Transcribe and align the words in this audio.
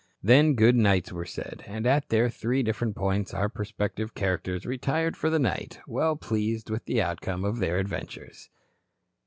Then 0.23 0.55
"good 0.55 0.75
nights" 0.75 1.11
were 1.11 1.27
said, 1.27 1.63
and 1.67 1.85
at 1.85 2.09
their 2.09 2.27
three 2.27 2.63
different 2.63 2.95
points 2.95 3.35
our 3.35 3.51
respective 3.53 4.15
characters 4.15 4.65
retired 4.65 5.15
for 5.15 5.29
the 5.29 5.37
night, 5.37 5.79
well 5.85 6.15
pleased 6.15 6.71
with 6.71 6.85
the 6.85 6.99
outcome 6.99 7.45
of 7.45 7.59
their 7.59 7.77
adventures. 7.77 8.49